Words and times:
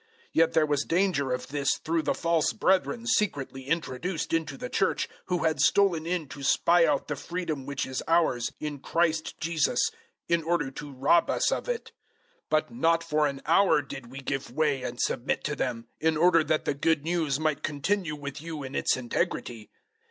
002:004 0.01 0.07
Yet 0.33 0.53
there 0.53 0.65
was 0.65 0.83
danger 0.83 1.31
of 1.31 1.47
this 1.49 1.77
through 1.77 2.01
the 2.01 2.15
false 2.15 2.53
brethren 2.53 3.05
secretly 3.05 3.65
introduced 3.67 4.33
into 4.33 4.57
the 4.57 4.67
Church, 4.67 5.07
who 5.27 5.43
had 5.43 5.61
stolen 5.61 6.07
in 6.07 6.27
to 6.29 6.41
spy 6.41 6.87
out 6.87 7.07
the 7.07 7.15
freedom 7.15 7.67
which 7.67 7.85
is 7.85 8.01
ours 8.07 8.51
in 8.59 8.79
Christ 8.79 9.39
Jesus, 9.39 9.91
in 10.27 10.41
order 10.41 10.71
to 10.71 10.91
rob 10.91 11.29
us 11.29 11.51
of 11.51 11.69
it. 11.69 11.91
002:005 12.49 12.49
But 12.49 12.71
not 12.71 13.03
for 13.03 13.27
an 13.27 13.43
hour 13.45 13.83
did 13.83 14.09
we 14.09 14.21
give 14.21 14.49
way 14.49 14.81
and 14.81 14.99
submit 14.99 15.43
to 15.43 15.55
them; 15.55 15.85
in 15.99 16.17
order 16.17 16.43
that 16.45 16.65
the 16.65 16.73
Good 16.73 17.03
News 17.03 17.39
might 17.39 17.61
continue 17.61 18.15
with 18.15 18.41
you 18.41 18.63
in 18.63 18.73
its 18.73 18.97
integrity. 18.97 19.69